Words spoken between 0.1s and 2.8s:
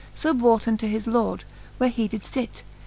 So brought unto his lord, where he did fit.